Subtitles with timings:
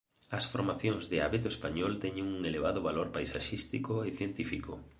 [0.37, 4.71] As formacións de abeto español teñen un elevado valor paisaxístico e científico.